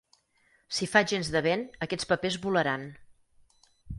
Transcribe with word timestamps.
Si 0.77 0.87
fa 0.93 1.01
gens 1.11 1.29
de 1.35 1.43
vent, 1.47 1.63
aquests 1.87 2.09
papers 2.13 2.39
volaran. 2.47 2.87